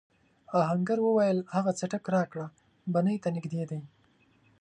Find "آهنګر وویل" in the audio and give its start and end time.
0.61-1.39